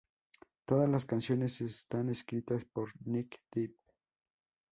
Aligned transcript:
Todas 0.65 0.89
las 0.89 1.05
canciones 1.05 1.61
están 1.61 2.09
escritas 2.09 2.65
por 2.65 2.91
Neck 3.05 3.39
Deep. 3.51 3.77